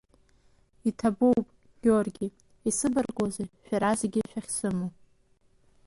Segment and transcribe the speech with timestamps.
[0.89, 1.45] Иҭабуп,
[1.83, 2.35] Георги,
[2.69, 4.91] исыбаргузеи шәара зегьы шәахьсымоу!